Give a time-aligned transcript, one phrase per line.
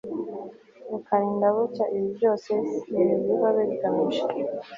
[0.89, 2.49] bukarinda bucya ibi byose
[2.93, 4.23] ni ibiba bigamije